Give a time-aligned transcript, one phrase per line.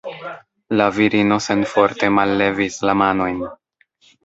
[0.79, 3.41] La virino senforte mallevis la manojn.